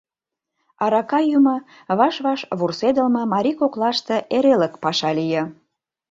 Арака 0.83 1.19
йӱмӧ, 1.29 1.57
ваш-ваш 1.99 2.41
вурседылме 2.59 3.23
марий 3.33 3.57
коклаште 3.61 4.17
эрелык 4.35 4.73
паша 4.83 5.11
лие. 5.17 5.43